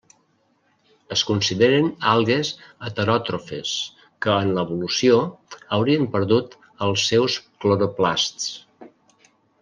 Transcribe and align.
Es 1.15 1.23
consideren 1.31 1.89
algues 2.13 2.49
heteròtrofes 2.87 3.73
que 4.27 4.37
en 4.45 4.49
l'evolució, 4.55 5.19
haurien 5.77 6.07
perdut 6.15 6.57
els 6.87 7.03
seus 7.11 7.37
cloroplasts. 7.65 8.49